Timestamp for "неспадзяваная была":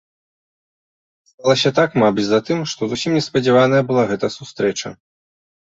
3.19-4.03